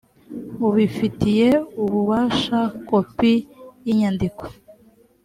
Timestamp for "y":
3.83-3.87